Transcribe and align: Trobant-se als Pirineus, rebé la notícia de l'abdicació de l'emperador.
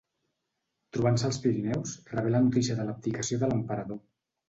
Trobant-se 0.97 1.27
als 1.29 1.39
Pirineus, 1.45 1.93
rebé 2.17 2.35
la 2.35 2.43
notícia 2.49 2.81
de 2.83 2.91
l'abdicació 2.91 3.45
de 3.45 3.55
l'emperador. 3.55 4.07